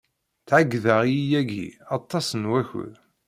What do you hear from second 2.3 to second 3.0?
n wakud.